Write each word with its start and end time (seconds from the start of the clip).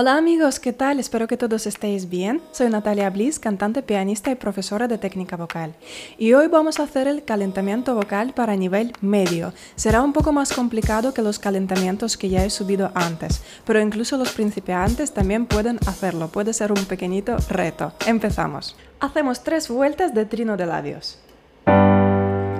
Hola 0.00 0.16
amigos, 0.16 0.60
¿qué 0.60 0.72
tal? 0.72 1.00
Espero 1.00 1.26
que 1.26 1.36
todos 1.36 1.66
estéis 1.66 2.08
bien. 2.08 2.40
Soy 2.52 2.70
Natalia 2.70 3.10
Bliss, 3.10 3.40
cantante, 3.40 3.82
pianista 3.82 4.30
y 4.30 4.36
profesora 4.36 4.86
de 4.86 4.96
técnica 4.96 5.36
vocal. 5.36 5.74
Y 6.18 6.34
hoy 6.34 6.46
vamos 6.46 6.78
a 6.78 6.84
hacer 6.84 7.08
el 7.08 7.24
calentamiento 7.24 7.96
vocal 7.96 8.32
para 8.32 8.54
nivel 8.54 8.92
medio. 9.00 9.52
Será 9.74 10.02
un 10.02 10.12
poco 10.12 10.30
más 10.30 10.52
complicado 10.52 11.12
que 11.12 11.20
los 11.20 11.40
calentamientos 11.40 12.16
que 12.16 12.28
ya 12.28 12.44
he 12.44 12.50
subido 12.50 12.92
antes, 12.94 13.42
pero 13.64 13.80
incluso 13.80 14.16
los 14.16 14.30
principiantes 14.30 15.10
también 15.10 15.46
pueden 15.46 15.80
hacerlo. 15.84 16.28
Puede 16.28 16.52
ser 16.52 16.70
un 16.70 16.84
pequeñito 16.84 17.36
reto. 17.48 17.92
Empezamos. 18.06 18.76
Hacemos 19.00 19.42
tres 19.42 19.68
vueltas 19.68 20.14
de 20.14 20.26
trino 20.26 20.56
de 20.56 20.66
labios. 20.66 21.18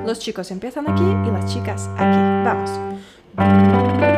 Los 0.05 0.19
chicos 0.19 0.51
empiezan 0.51 0.91
aquí 0.91 1.05
y 1.05 1.31
las 1.31 1.47
chicas 1.55 1.89
aquí. 1.99 2.19
Vamos. 2.45 4.18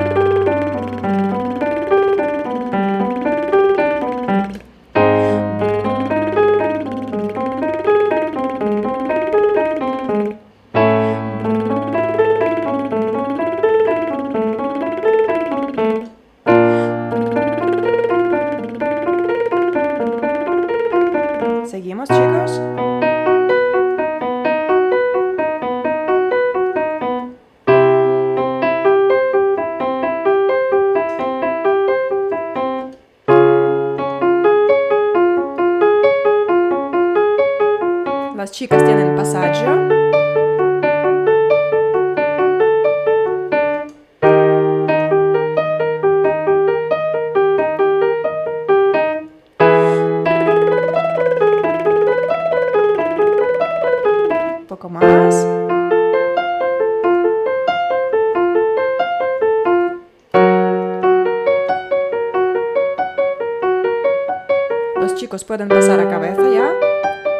Pueden 65.50 65.66
pasar 65.66 65.98
a 65.98 66.08
cabeza 66.08 66.48
ya 66.48 66.72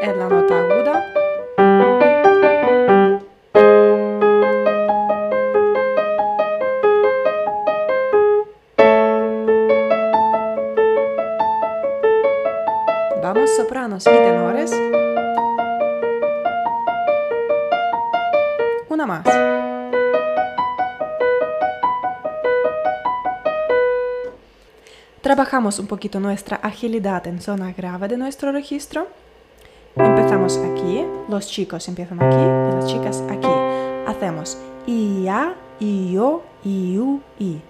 en 0.02 0.18
la 0.18 0.28
nota 0.28 0.58
aguda. 0.58 1.06
Vamos 13.22 13.54
sopranos 13.54 14.04
y 14.08 14.10
tenores. 14.10 14.72
una 18.88 19.06
más. 19.06 19.49
Trabajamos 25.20 25.78
un 25.78 25.86
poquito 25.86 26.18
nuestra 26.18 26.56
agilidad 26.56 27.26
en 27.26 27.42
zona 27.42 27.72
grave 27.72 28.08
de 28.08 28.16
nuestro 28.16 28.52
registro. 28.52 29.06
Empezamos 29.94 30.56
aquí, 30.56 31.04
los 31.28 31.46
chicos 31.46 31.86
empiezan 31.88 32.22
aquí 32.22 32.36
y 32.36 32.74
las 32.74 32.86
chicas 32.86 33.22
aquí. 33.28 33.46
Hacemos 34.06 34.56
i, 34.86 35.28
a, 35.28 35.54
i, 35.78 36.16
o, 36.16 36.42
i, 36.64 36.98
u, 36.98 37.20
i. 37.38 37.60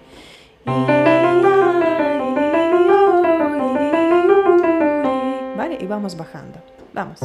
¿Vale? 5.57 5.77
Y 5.81 5.85
vamos 5.87 6.15
bajando. 6.15 6.59
Vamos. 6.93 7.19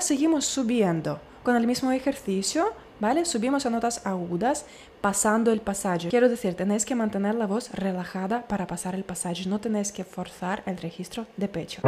Seguimos 0.00 0.46
subiendo 0.46 1.20
con 1.42 1.56
el 1.56 1.66
mismo 1.66 1.92
ejercicio, 1.92 2.72
¿vale? 3.00 3.24
Subimos 3.24 3.66
a 3.66 3.70
notas 3.70 4.06
agudas 4.06 4.64
pasando 5.00 5.52
el 5.52 5.60
pasaje. 5.60 6.08
Quiero 6.08 6.28
decir, 6.28 6.54
tenéis 6.54 6.84
que 6.84 6.94
mantener 6.94 7.34
la 7.34 7.46
voz 7.46 7.70
relajada 7.72 8.46
para 8.48 8.66
pasar 8.66 8.94
el 8.94 9.04
pasaje. 9.04 9.46
No 9.46 9.60
tenéis 9.60 9.92
que 9.92 10.04
forzar 10.04 10.62
el 10.66 10.78
registro 10.78 11.26
de 11.36 11.48
pecho. 11.48 11.80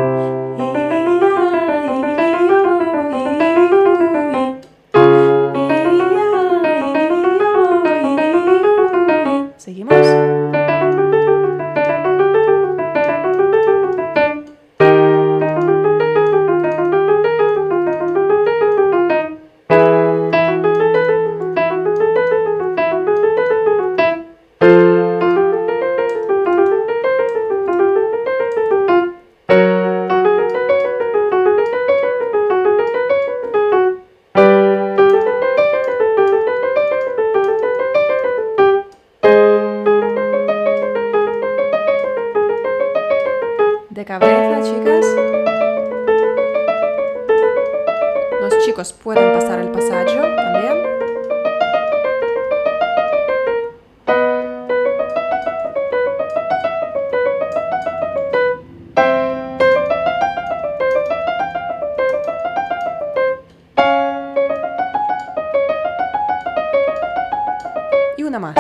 Más. 68.39 68.57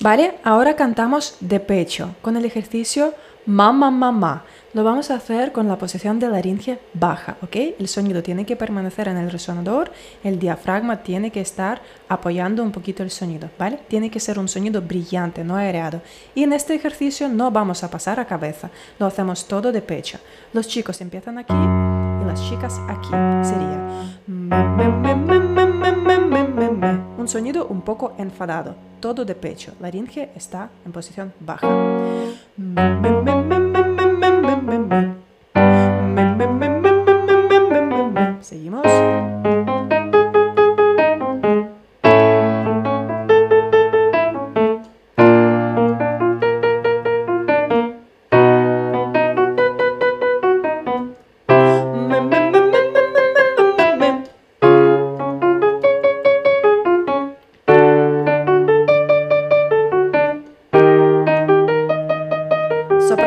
Vale, 0.00 0.36
ahora 0.44 0.76
cantamos 0.76 1.36
de 1.40 1.58
pecho 1.58 2.14
con 2.22 2.36
el 2.36 2.44
ejercicio 2.44 3.14
mamá 3.46 3.90
mamá. 3.90 4.44
Lo 4.74 4.84
vamos 4.84 5.10
a 5.10 5.14
hacer 5.14 5.52
con 5.52 5.66
la 5.66 5.78
posición 5.78 6.20
de 6.20 6.28
laringe 6.28 6.78
baja, 6.92 7.36
¿ok? 7.42 7.56
El 7.78 7.88
sonido 7.88 8.22
tiene 8.22 8.44
que 8.44 8.54
permanecer 8.54 9.08
en 9.08 9.16
el 9.16 9.30
resonador, 9.30 9.90
el 10.22 10.38
diafragma 10.38 11.02
tiene 11.02 11.32
que 11.32 11.40
estar 11.40 11.80
apoyando 12.08 12.62
un 12.62 12.70
poquito 12.70 13.02
el 13.02 13.10
sonido, 13.10 13.50
¿vale? 13.58 13.80
Tiene 13.88 14.10
que 14.10 14.20
ser 14.20 14.38
un 14.38 14.48
sonido 14.48 14.82
brillante, 14.82 15.42
no 15.42 15.56
aereado. 15.56 16.02
Y 16.34 16.42
en 16.42 16.52
este 16.52 16.74
ejercicio 16.74 17.28
no 17.28 17.50
vamos 17.50 17.82
a 17.82 17.90
pasar 17.90 18.20
a 18.20 18.26
cabeza, 18.26 18.70
lo 18.98 19.06
hacemos 19.06 19.48
todo 19.48 19.72
de 19.72 19.82
pecho. 19.82 20.18
Los 20.52 20.68
chicos 20.68 21.00
empiezan 21.00 21.38
aquí 21.38 21.54
las 22.28 22.42
chicas 22.48 22.80
aquí. 22.88 23.08
Sería... 23.42 23.78
Un 27.18 27.26
sonido 27.26 27.66
un 27.66 27.80
poco 27.80 28.12
enfadado, 28.18 28.76
todo 29.00 29.24
de 29.24 29.34
pecho. 29.34 29.72
La 29.80 29.88
laringe 29.88 30.30
está 30.36 30.70
en 30.84 30.92
posición 30.92 31.32
baja. 31.40 31.66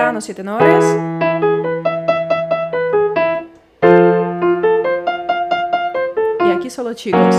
Sopranos 0.02 0.30
y 0.30 0.34
tenores. 0.34 0.84
Y 6.40 6.50
aquí 6.50 6.72
solo 6.72 6.96
chicos. 6.96 7.36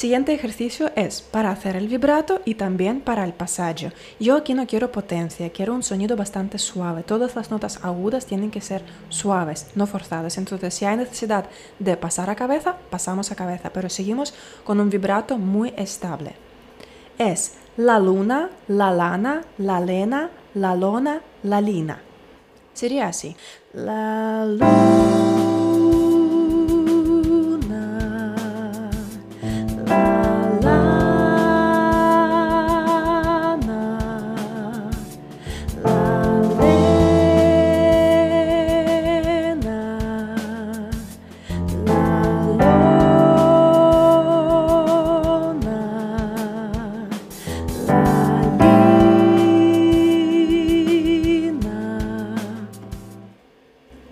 Siguiente 0.00 0.32
ejercicio 0.32 0.90
es 0.96 1.20
para 1.20 1.50
hacer 1.50 1.76
el 1.76 1.86
vibrato 1.86 2.40
y 2.46 2.54
también 2.54 3.02
para 3.02 3.22
el 3.22 3.34
pasaje. 3.34 3.92
Yo 4.18 4.36
aquí 4.36 4.54
no 4.54 4.66
quiero 4.66 4.90
potencia, 4.90 5.50
quiero 5.50 5.74
un 5.74 5.82
sonido 5.82 6.16
bastante 6.16 6.56
suave. 6.56 7.02
Todas 7.02 7.36
las 7.36 7.50
notas 7.50 7.84
agudas 7.84 8.24
tienen 8.24 8.50
que 8.50 8.62
ser 8.62 8.82
suaves, 9.10 9.66
no 9.74 9.86
forzadas. 9.86 10.38
Entonces, 10.38 10.72
si 10.72 10.86
hay 10.86 10.96
necesidad 10.96 11.44
de 11.78 11.98
pasar 11.98 12.30
a 12.30 12.34
cabeza, 12.34 12.76
pasamos 12.88 13.30
a 13.30 13.36
cabeza, 13.36 13.70
pero 13.74 13.90
seguimos 13.90 14.32
con 14.64 14.80
un 14.80 14.88
vibrato 14.88 15.36
muy 15.36 15.74
estable. 15.76 16.32
Es 17.18 17.56
la 17.76 17.98
luna, 17.98 18.48
la 18.68 18.92
lana, 18.92 19.42
la 19.58 19.80
lena, 19.80 20.30
la 20.54 20.74
lona, 20.76 21.20
la 21.42 21.60
lina. 21.60 22.00
Sería 22.72 23.08
así. 23.08 23.36
La 23.74 24.46
luna. 24.46 25.29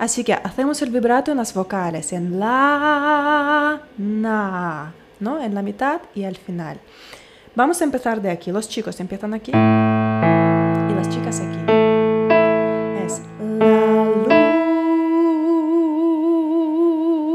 Así 0.08 0.25
que 0.25 0.32
hacemos 0.32 0.81
el 0.81 0.88
vibrato 0.90 1.31
en 1.32 1.37
las 1.37 1.52
vocales, 1.52 2.14
en 2.14 2.40
la, 2.40 3.82
na, 3.99 4.94
¿no? 5.20 5.38
En 5.38 5.55
la 5.55 5.60
mitad 5.60 6.00
y 6.14 6.25
al 6.25 6.34
final. 6.34 6.81
Vamos 7.55 7.82
a 7.82 7.84
empezar 7.84 8.22
de 8.22 8.31
aquí. 8.31 8.50
Los 8.50 8.70
chicos 8.70 8.99
empiezan 9.00 9.34
aquí 9.34 9.50
y 9.50 10.94
las 10.94 11.10
chicas 11.10 11.40
aquí. 11.40 11.58
Es 13.05 13.20
la, 13.38 14.05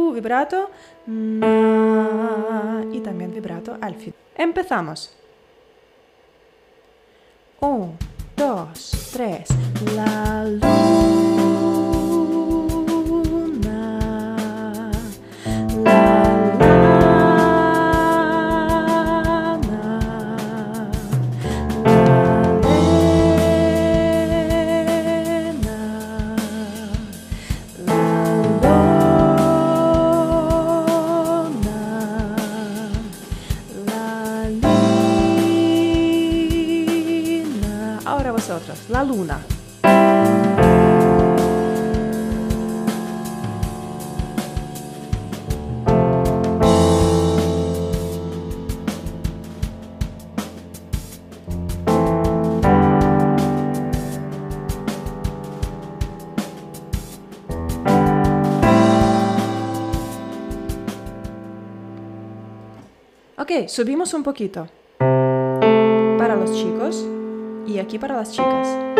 lu, 0.07 0.13
vibrato, 0.15 0.71
na, 1.05 2.83
y 2.91 3.01
también 3.01 3.35
vibrato 3.35 3.77
al 3.81 3.93
final. 3.93 4.15
Empezamos. 4.35 5.15
Un, 7.59 7.95
dos, 8.35 9.11
tres. 9.13 9.47
La, 9.95 10.43
lu. 10.45 11.52
La 39.13 39.17
luna. 39.17 39.39
Ok, 63.35 63.67
subimos 63.67 64.13
un 64.13 64.23
poquito. 64.23 64.67
Para 64.99 66.35
los 66.35 66.53
chicos 66.53 67.05
y 67.67 67.79
aquí 67.79 67.99
para 67.99 68.15
las 68.15 68.31
chicas. 68.31 68.92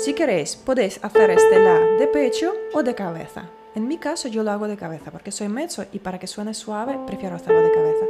Si 0.00 0.14
queréis, 0.14 0.56
podéis 0.56 0.98
hacer 1.02 1.30
este 1.30 1.60
la 1.60 1.78
de 1.98 2.06
pecho 2.06 2.54
o 2.72 2.82
de 2.82 2.94
cabeza. 2.94 3.50
En 3.74 3.86
mi 3.86 3.98
caso 3.98 4.28
yo 4.28 4.42
lo 4.42 4.50
hago 4.50 4.66
de 4.66 4.78
cabeza 4.78 5.10
porque 5.10 5.30
soy 5.30 5.48
mezzo 5.50 5.84
y 5.92 5.98
para 5.98 6.18
que 6.18 6.26
suene 6.26 6.54
suave 6.54 6.98
prefiero 7.06 7.36
hacerlo 7.36 7.60
de 7.60 7.70
cabeza. 7.70 8.06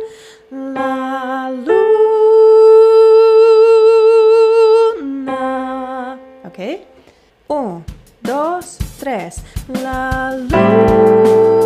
La 0.53 1.51
luna. 5.17 6.17
¿Ok? 6.45 6.59
Un, 7.49 7.85
dos, 8.23 8.79
tres. 9.01 9.43
La 9.83 10.37
luna. 10.37 11.60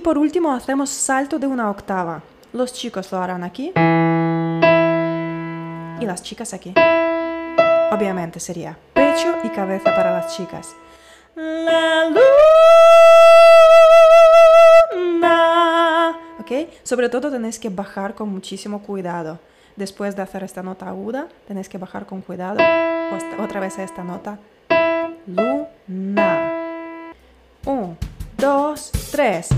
Y 0.00 0.02
por 0.02 0.16
último 0.16 0.50
hacemos 0.50 0.88
salto 0.88 1.38
de 1.38 1.46
una 1.46 1.68
octava. 1.68 2.22
Los 2.54 2.72
chicos 2.72 3.12
lo 3.12 3.18
harán 3.18 3.44
aquí 3.44 3.70
y 6.00 6.06
las 6.06 6.22
chicas 6.22 6.54
aquí. 6.54 6.72
Obviamente 7.92 8.40
sería 8.40 8.78
pecho 8.94 9.36
y 9.44 9.50
cabeza 9.50 9.94
para 9.94 10.12
las 10.12 10.34
chicas. 10.34 10.74
La 11.36 12.06
luna. 14.88 16.18
¿Ok? 16.40 16.50
Sobre 16.82 17.10
todo 17.10 17.30
tenéis 17.30 17.58
que 17.58 17.68
bajar 17.68 18.14
con 18.14 18.30
muchísimo 18.30 18.80
cuidado. 18.80 19.38
Después 19.76 20.16
de 20.16 20.22
hacer 20.22 20.42
esta 20.44 20.62
nota 20.62 20.88
aguda, 20.88 21.28
tenéis 21.46 21.68
que 21.68 21.76
bajar 21.76 22.06
con 22.06 22.22
cuidado. 22.22 22.58
Otra 23.38 23.60
vez 23.60 23.78
a 23.78 23.82
esta 23.82 24.02
nota 24.02 24.38
luna. 25.26 26.54
Un, 27.66 27.98
dos, 28.38 28.92
tres. 29.10 29.48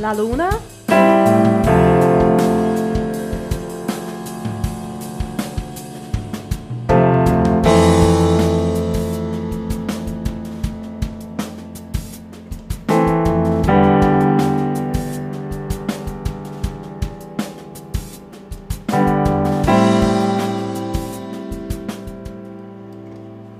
La 0.00 0.14
luna. 0.14 0.48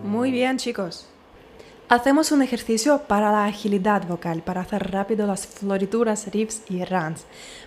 Muy 0.03 0.31
bien, 0.31 0.57
chicos. 0.57 1.07
Hacemos 1.91 2.31
un 2.31 2.41
ejercicio 2.41 3.03
para 3.09 3.33
la 3.33 3.47
agilidad 3.47 4.07
vocal, 4.07 4.43
para 4.43 4.61
hacer 4.61 4.93
rápido 4.93 5.27
las 5.27 5.49
florituras, 5.49 6.29
riffs 6.33 6.63
y 6.69 6.85
runs. 6.85 7.25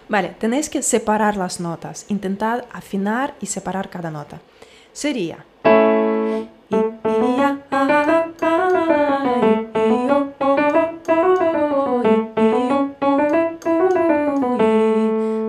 Vale, 0.08 0.30
tenéis 0.40 0.70
que 0.70 0.82
separar 0.82 1.36
las 1.36 1.60
notas, 1.60 2.06
intentad 2.08 2.64
afinar 2.72 3.36
y 3.42 3.48
separar 3.48 3.90
cada 3.90 4.12
nota. 4.12 4.40
Sería. 4.94 5.44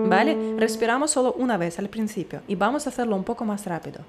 Vale, 0.09 0.55
respiramos 0.57 1.11
solo 1.11 1.33
una 1.37 1.55
vez 1.55 1.79
al 1.79 1.87
principio 1.87 2.41
y 2.45 2.55
vamos 2.55 2.87
a 2.87 2.89
hacerlo 2.89 3.15
un 3.15 3.23
poco 3.23 3.45
más 3.45 3.65
rápido. 3.65 4.01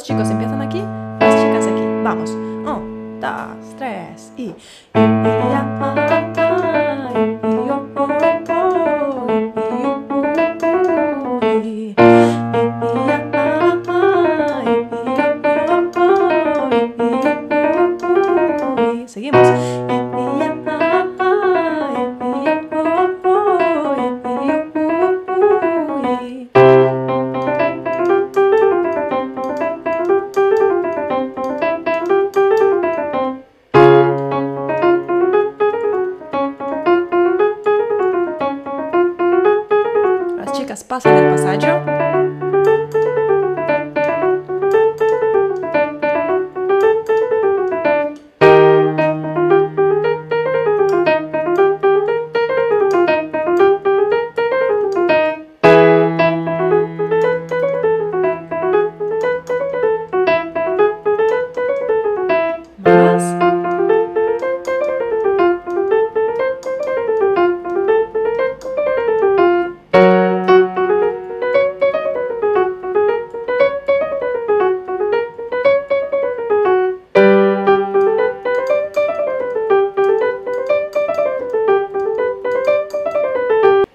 ¿Ok? 0.00 0.08
Los 0.08 0.08
chicos 0.08 0.30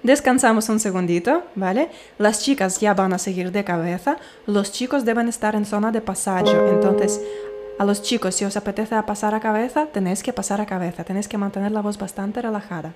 Descansamos 0.06 0.68
un 0.68 0.78
segundito, 0.78 1.42
¿vale? 1.56 1.90
Las 2.16 2.40
chicas 2.40 2.78
ya 2.78 2.94
van 2.94 3.12
a 3.12 3.18
seguir 3.18 3.50
de 3.50 3.64
cabeza, 3.64 4.18
los 4.46 4.70
chicos 4.70 5.04
deben 5.04 5.26
estar 5.26 5.56
en 5.56 5.64
zona 5.64 5.90
de 5.90 6.00
pasaje, 6.00 6.52
entonces 6.70 7.20
a 7.80 7.84
los 7.84 8.02
chicos 8.02 8.36
si 8.36 8.44
os 8.44 8.56
apetece 8.56 8.94
pasar 9.02 9.34
a 9.34 9.40
cabeza, 9.40 9.86
tenéis 9.86 10.22
que 10.22 10.32
pasar 10.32 10.60
a 10.60 10.66
cabeza, 10.66 11.02
tenéis 11.02 11.26
que 11.26 11.38
mantener 11.38 11.72
la 11.72 11.80
voz 11.80 11.98
bastante 11.98 12.40
relajada. 12.40 12.94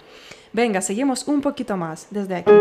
Venga, 0.52 0.80
seguimos 0.82 1.26
un 1.26 1.40
poquito 1.40 1.76
más 1.76 2.06
desde 2.10 2.36
aquí. 2.36 2.52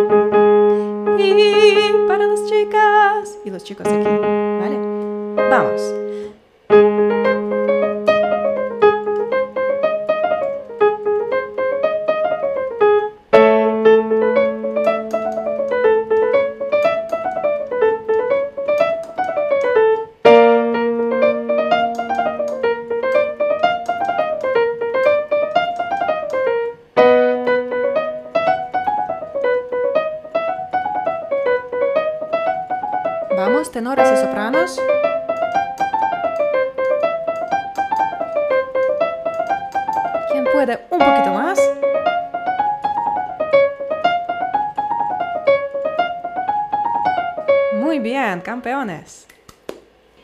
Y 1.20 2.08
para 2.08 2.26
las 2.26 2.44
chicas 2.48 3.38
y 3.46 3.52
los 3.52 3.64
chicos 3.64 3.86
aquí, 3.86 4.04
¿vale? 4.04 4.80
Vamos. 5.48 7.09
Tenores 33.80 34.12
y 34.12 34.18
sopranos. 34.18 34.78
¿Quién 40.30 40.44
puede 40.52 40.80
un 40.90 41.00
poquito 41.00 41.34
más? 41.34 41.58
Muy 47.76 48.00
bien, 48.00 48.42
campeones. 48.42 49.26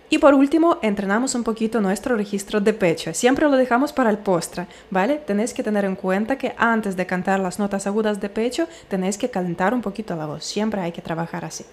Y 0.10 0.18
por 0.18 0.34
último, 0.34 0.78
entrenamos 0.82 1.34
un 1.34 1.46
poquito 1.46 1.80
nuestro 1.80 2.18
registro 2.18 2.60
de 2.60 2.74
pecho. 2.74 3.14
Siempre 3.14 3.48
lo 3.48 3.56
dejamos 3.56 3.94
para 3.94 4.10
el 4.10 4.18
postre, 4.18 4.68
¿vale? 4.90 5.16
Tenéis 5.26 5.54
que 5.54 5.64
tener 5.64 5.86
en 5.86 5.96
cuenta 5.96 6.38
que 6.38 6.54
antes 6.58 6.98
de 6.98 7.06
cantar 7.06 7.40
las 7.40 7.58
notas 7.58 7.88
agudas 7.88 8.20
de 8.20 8.28
pecho, 8.28 8.68
tenéis 8.90 9.18
que 9.18 9.30
calentar 9.30 9.74
un 9.74 9.82
poquito 9.82 10.14
la 10.18 10.26
voz. 10.26 10.44
Siempre 10.44 10.82
hay 10.82 10.92
que 10.92 11.02
trabajar 11.02 11.46
así. 11.46 11.64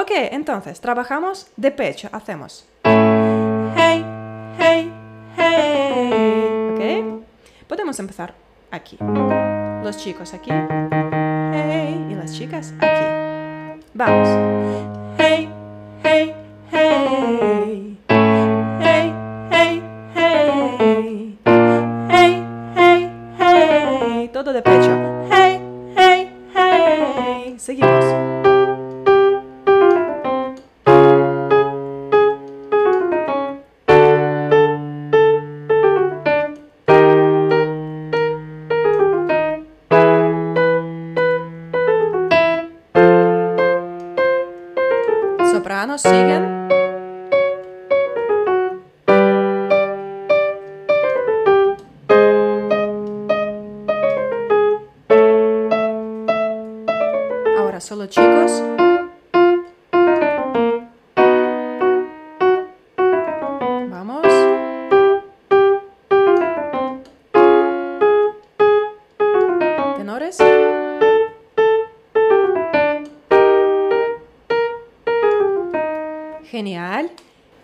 Ok, 0.00 0.12
entonces, 0.12 0.80
trabajamos 0.80 1.48
de 1.56 1.72
pecho. 1.72 2.08
Hacemos. 2.12 2.64
Hey, 2.84 4.04
hey, 4.56 4.92
hey. 5.36 6.70
¿Ok? 6.72 7.66
Podemos 7.66 7.98
empezar 7.98 8.32
aquí. 8.70 8.96
Los 9.82 9.96
chicos 9.96 10.34
aquí. 10.34 10.52
Hey. 10.52 12.06
Y 12.10 12.14
las 12.14 12.32
chicas 12.32 12.72
aquí. 12.78 13.80
Vamos. 13.92 15.07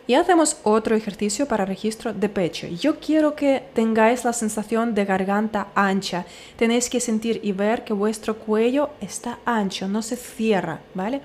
Y 0.06 0.14
hacemos 0.14 0.58
otro 0.64 0.94
ejercicio 0.94 1.46
para 1.46 1.64
registro 1.64 2.12
de 2.12 2.28
pecho. 2.28 2.66
Yo 2.66 3.00
quiero 3.00 3.34
que 3.34 3.62
tengáis 3.72 4.24
la 4.24 4.34
sensación 4.34 4.94
de 4.94 5.06
garganta 5.06 5.68
ancha. 5.74 6.26
Tenéis 6.56 6.90
que 6.90 7.00
sentir 7.00 7.40
y 7.42 7.52
ver 7.52 7.84
que 7.84 7.94
vuestro 7.94 8.36
cuello 8.36 8.90
está 9.00 9.38
ancho, 9.46 9.88
no 9.88 10.02
se 10.02 10.16
cierra, 10.16 10.80
¿vale? 10.92 11.22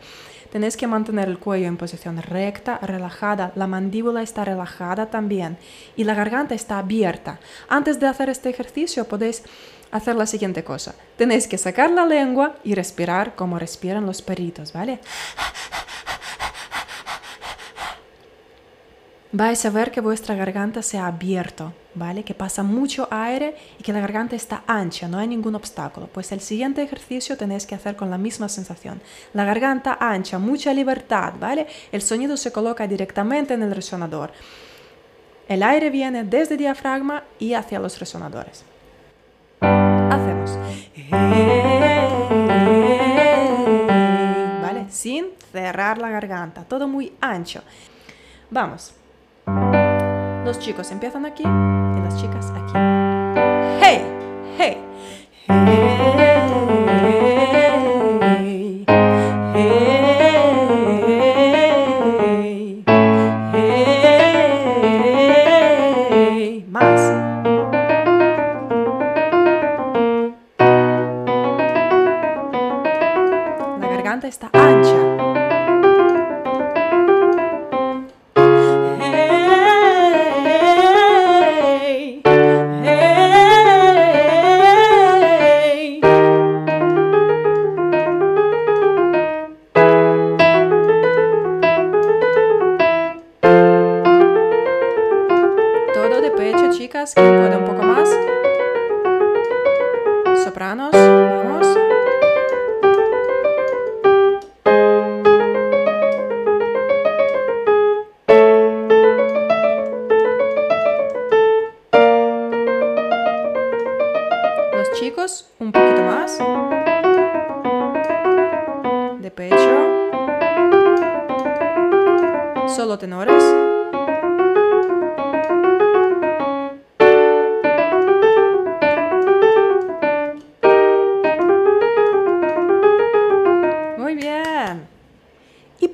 Tenéis 0.52 0.78
que 0.78 0.88
mantener 0.88 1.28
el 1.28 1.38
cuello 1.38 1.68
en 1.68 1.78
posición 1.78 2.18
recta, 2.22 2.80
relajada, 2.80 3.52
la 3.56 3.68
mandíbula 3.68 4.24
está 4.24 4.46
relajada 4.46 5.08
también 5.08 5.58
y 5.96 6.06
la 6.06 6.16
garganta 6.16 6.56
está 6.56 6.80
abierta. 6.80 7.40
Antes 7.68 8.00
de 8.00 8.08
hacer 8.08 8.30
este 8.30 8.50
ejercicio 8.50 9.06
podéis 9.06 9.44
hacer 9.92 10.16
la 10.16 10.26
siguiente 10.26 10.64
cosa. 10.64 10.96
Tenéis 11.18 11.48
que 11.48 11.58
sacar 11.58 11.92
la 11.92 12.06
lengua 12.06 12.56
y 12.64 12.74
respirar 12.76 13.36
como 13.36 13.60
respiran 13.60 14.06
los 14.06 14.22
perritos, 14.22 14.74
¿vale? 14.74 15.00
Vais 19.32 19.64
a 19.66 19.70
ver 19.70 19.92
que 19.92 20.02
vuestra 20.02 20.36
garganta 20.36 20.82
se 20.82 20.98
ha 20.98 21.06
abierto, 21.06 21.74
¿vale? 21.94 22.24
Que 22.24 22.34
pasa 22.34 22.64
mucho 22.64 23.08
aire 23.12 23.56
y 23.80 23.84
que 23.84 23.94
la 23.94 24.00
garganta 24.00 24.36
está 24.36 24.64
ancha, 24.66 25.08
no 25.08 25.20
hay 25.20 25.28
ningún 25.28 25.56
obstáculo. 25.56 26.08
Pues 26.08 26.32
el 26.32 26.42
siguiente 26.42 26.82
ejercicio 26.82 27.38
tenéis 27.38 27.66
que 27.66 27.76
hacer 27.76 27.96
con 27.96 28.10
la 28.10 28.18
misma 28.18 28.50
sensación. 28.50 29.02
La 29.34 29.46
garganta 29.46 29.98
ancha, 30.00 30.40
mucha 30.40 30.74
libertad, 30.74 31.34
¿vale? 31.40 31.68
El 31.92 32.02
sonido 32.02 32.38
se 32.38 32.52
coloca 32.52 32.88
directamente 32.88 33.54
en 33.54 33.64
el 33.64 33.76
resonador. 33.76 34.32
El 35.48 35.64
aire 35.64 35.90
viene 35.90 36.24
desde 36.24 36.56
el 36.56 36.60
diafragma 36.60 37.24
y 37.40 37.54
hacia 37.54 37.80
los 37.80 38.00
resonadores. 38.00 38.64
Hacemos. 39.62 40.58
¿Vale? 44.62 44.86
Sin 44.90 45.28
cerrar 45.52 45.98
la 45.98 46.10
garganta, 46.10 46.64
todo 46.64 46.88
muy 46.88 47.14
ancho. 47.22 47.62
Vamos. 48.52 48.94
Los 50.46 50.60
chicos 50.60 50.92
empiezan 50.92 51.26
aquí 51.26 51.44
y 51.44 52.02
las 52.02 52.20
chicas 52.20 52.52
aquí. 52.52 52.74
Hey, 53.82 54.04
hey. 54.58 54.78
Hey. 55.48 56.19
Chicas, 97.10 97.14
que 97.14 97.22
pueda 97.22 97.58
un 97.58 97.66
poco 97.66 97.79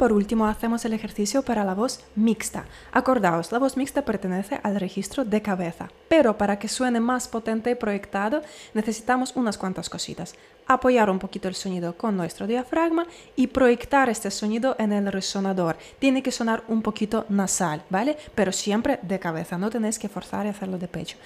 por 0.06 0.14
último 0.14 0.46
hacemos 0.46 0.86
el 0.86 0.94
ejercicio 0.94 1.42
para 1.42 1.64
la 1.64 1.74
voz 1.74 2.00
mixta. 2.16 2.66
Acordaos, 2.92 3.52
la 3.52 3.58
voz 3.58 3.76
mixta 3.76 4.06
pertenece 4.06 4.60
al 4.62 4.80
registro 4.80 5.26
de 5.26 5.42
cabeza, 5.42 5.90
pero 6.08 6.38
para 6.38 6.60
que 6.60 6.68
suene 6.68 7.00
más 7.00 7.28
potente 7.28 7.72
y 7.72 7.74
proyectado 7.74 8.44
necesitamos 8.76 9.36
unas 9.36 9.58
cuantas 9.58 9.90
cositas. 9.90 10.36
Apoyar 10.68 11.10
un 11.10 11.18
poquito 11.18 11.48
el 11.48 11.56
sonido 11.56 11.98
con 11.98 12.16
nuestro 12.16 12.46
diafragma 12.46 13.08
y 13.36 13.48
proyectar 13.48 14.08
este 14.08 14.30
sonido 14.30 14.76
en 14.78 14.94
el 14.94 15.12
resonador. 15.12 15.76
Tiene 15.98 16.22
que 16.22 16.32
sonar 16.32 16.64
un 16.68 16.84
poquito 16.84 17.26
nasal, 17.30 17.82
¿vale? 17.90 18.16
Pero 18.36 18.52
siempre 18.52 19.00
de 19.02 19.18
cabeza, 19.18 19.58
no 19.58 19.72
tenéis 19.72 19.98
que 19.98 20.08
forzar 20.08 20.46
y 20.46 20.50
hacerlo 20.50 20.78
de 20.78 20.88
pecho. 20.88 21.18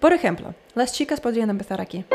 Por 0.00 0.14
ejemplo, 0.14 0.54
las 0.74 0.94
chicas 0.94 1.20
podrían 1.20 1.50
empezar 1.50 1.82
aquí. 1.82 2.06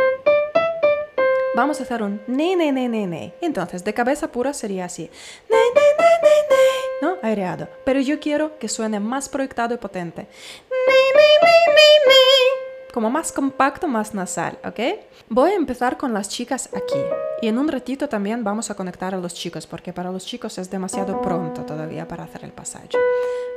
Vamos 1.53 1.81
a 1.81 1.83
hacer 1.83 2.01
un 2.01 2.21
ne, 2.27 2.55
ne, 2.55 2.71
ne, 2.71 2.87
ne, 2.87 3.05
ne. 3.05 3.33
Entonces, 3.41 3.83
de 3.83 3.93
cabeza 3.93 4.31
pura 4.31 4.53
sería 4.53 4.85
así. 4.85 5.09
Ne, 5.49 5.57
ne, 5.57 5.81
ne, 5.99 6.09
ne, 6.23 6.35
ne. 6.49 6.65
¿No? 7.01 7.17
Aireado. 7.21 7.67
Pero 7.83 7.99
yo 7.99 8.21
quiero 8.21 8.57
que 8.57 8.69
suene 8.69 9.01
más 9.01 9.27
proyectado 9.27 9.73
y 9.73 9.77
potente. 9.77 10.21
Ne, 10.69 11.01
ne, 11.13 11.27
ne, 11.43 11.73
ne, 11.73 11.89
ne. 12.07 12.93
Como 12.93 13.09
más 13.09 13.33
compacto, 13.33 13.87
más 13.87 14.13
nasal, 14.13 14.59
¿ok? 14.63 14.79
Voy 15.27 15.51
a 15.51 15.55
empezar 15.55 15.97
con 15.97 16.13
las 16.13 16.29
chicas 16.29 16.69
aquí. 16.73 16.99
Y 17.41 17.49
en 17.49 17.57
un 17.57 17.67
ratito 17.67 18.07
también 18.07 18.45
vamos 18.45 18.69
a 18.69 18.75
conectar 18.75 19.13
a 19.13 19.17
los 19.17 19.33
chicos, 19.33 19.67
porque 19.67 19.91
para 19.91 20.11
los 20.11 20.25
chicos 20.25 20.57
es 20.57 20.69
demasiado 20.69 21.21
pronto 21.21 21.65
todavía 21.65 22.07
para 22.07 22.23
hacer 22.23 22.45
el 22.45 22.53
pasaje. 22.53 22.89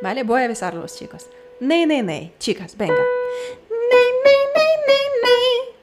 ¿Vale? 0.02 0.24
Voy 0.24 0.42
a 0.42 0.48
besar 0.48 0.72
a 0.74 0.78
los 0.78 0.96
chicos. 0.96 1.26
Ne, 1.60 1.86
ne, 1.86 2.02
ne. 2.02 2.32
Chicas, 2.40 2.76
venga. 2.76 2.94
Ne, 2.94 4.04
ne, 4.24 4.36
ne, 4.54 4.66
ne. 4.86 4.94
Ne, 5.22 5.73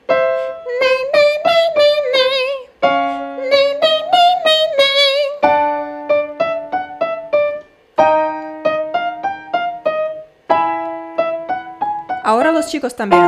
Ahora 12.23 12.51
los 12.51 12.67
chicos 12.67 12.95
también. 12.95 13.21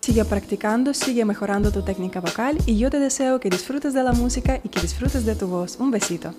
Sigue 0.00 0.24
practicando, 0.26 0.92
sigue 0.92 1.24
mejorando 1.24 1.72
tu 1.72 1.82
técnica 1.82 2.20
vocal 2.20 2.58
y 2.66 2.78
yo 2.78 2.90
te 2.90 3.00
deseo 3.00 3.40
que 3.40 3.48
disfrutes 3.48 3.94
de 3.94 4.02
la 4.02 4.12
música 4.12 4.60
y 4.62 4.68
que 4.68 4.80
disfrutes 4.80 5.24
de 5.24 5.34
tu 5.34 5.48
voz. 5.48 5.76
Un 5.80 5.90
besito. 5.90 6.34